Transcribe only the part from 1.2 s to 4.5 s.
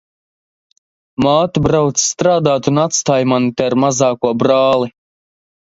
Māte brauc strādāt un atstāj mani te ar mazāko